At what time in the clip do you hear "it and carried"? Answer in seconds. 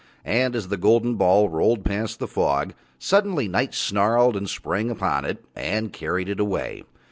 5.25-6.27